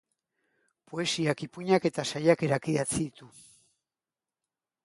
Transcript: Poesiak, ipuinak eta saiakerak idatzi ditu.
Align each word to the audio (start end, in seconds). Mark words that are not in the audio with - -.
Poesiak, 0.91 1.43
ipuinak 1.47 1.85
eta 1.91 2.07
saiakerak 2.13 2.67
idatzi 2.75 3.01
ditu. 3.05 3.31